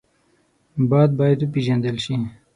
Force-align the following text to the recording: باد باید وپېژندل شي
باد 0.89 1.09
باید 1.19 1.39
وپېژندل 1.43 1.97
شي 2.05 2.15